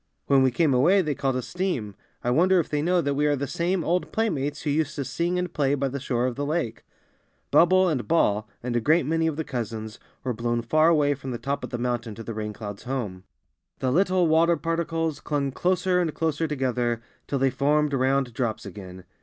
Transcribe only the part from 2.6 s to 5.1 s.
they know that we are the same old playmates who used to